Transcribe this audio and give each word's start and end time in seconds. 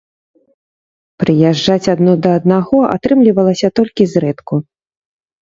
Прыязджаць 1.23 1.91
адно 1.93 2.13
да 2.23 2.29
аднаго 2.39 2.77
атрымлівалася 2.95 3.67
толькі 3.83 4.11
зрэдку. 4.17 4.55